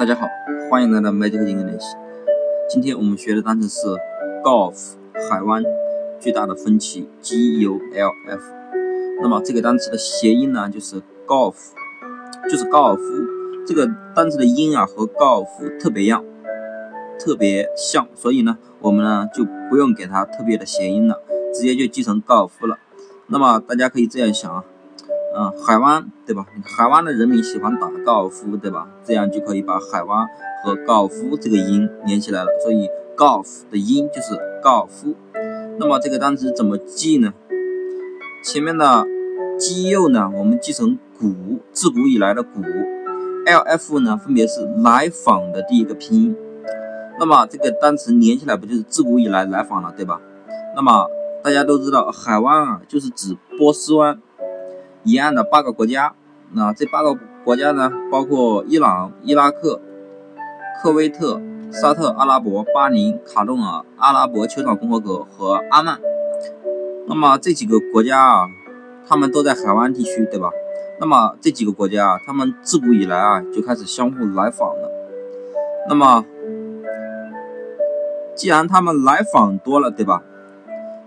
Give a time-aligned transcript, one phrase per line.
[0.00, 0.26] 大家好，
[0.70, 1.94] 欢迎来到 Magic 英语练习。
[2.70, 3.86] 今天我们学的单词是
[4.42, 4.94] golf
[5.28, 5.62] 海湾，
[6.18, 8.42] 巨大的分歧 G U L F。
[9.20, 11.54] 那么这个单词的谐音呢，就是 Golf，
[12.50, 13.02] 就是高尔夫。
[13.66, 16.24] 这个单词的音啊和高尔夫特别样，
[17.22, 21.20] 特别像，所以呢，我们呢就不用给它特别的谐音了，
[21.52, 22.78] 直接就记成高尔夫了。
[23.26, 24.64] 那么大家可以这样想啊。
[25.32, 26.44] 嗯，海湾对吧？
[26.76, 28.88] 海湾的人民喜欢打高尔夫，对吧？
[29.04, 30.26] 这样就可以把海湾
[30.64, 32.48] 和高尔夫这个音连起来了。
[32.62, 35.14] 所以 golf 的音就是高尔夫。
[35.78, 37.32] 那么这个单词怎么记呢？
[38.44, 39.06] 前面的
[39.56, 42.60] 肌肉呢，我们记成古，自古以来的古。
[43.46, 46.36] lf 呢，分别是来访的第一个拼音。
[47.20, 50.20] 那么这个单词连起来不就是自古以来来访了，对吧？
[50.74, 51.06] 那么
[51.44, 54.20] 大家都知道，海湾啊，就是指波斯湾。
[55.04, 56.14] 沿岸的八个国家，
[56.52, 59.80] 那这八个国家呢，包括伊朗、伊拉克、
[60.82, 61.40] 科威特、
[61.72, 65.98] 沙特阿拉伯、巴林、卡顿尔、阿拉伯酋长共和国和阿曼。
[67.06, 68.46] 那么这几个国家啊，
[69.08, 70.50] 他们都在海湾地区，对吧？
[71.00, 74.90] 那么这几个国家啊，他们自古以来啊就开始相互来访了。
[75.88, 76.24] 那么
[78.36, 80.22] 既然他们来访多了，对吧？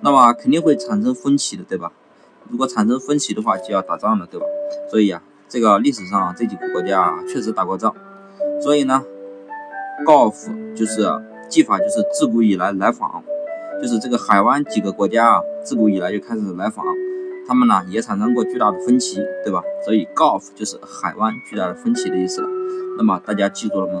[0.00, 1.92] 那么肯定会产生分歧的，对吧？
[2.48, 4.46] 如果产生分歧的话，就要打仗了，对吧？
[4.90, 7.94] 所以啊，这个历史上这几个国家啊，确实打过仗。
[8.60, 9.02] 所以呢
[10.06, 11.08] ，Golf 就是
[11.48, 13.22] 技法，就是自古以来来访，
[13.80, 16.84] 就是这个海湾几个国家啊，自古以来就开始来访，
[17.46, 19.62] 他们呢也产生过巨大的分歧，对吧？
[19.84, 22.48] 所以 Golf 就是海湾巨大的分歧的意思了。
[22.98, 24.00] 那么大家记住了吗？